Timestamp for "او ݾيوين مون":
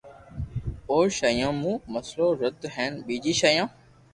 0.89-1.75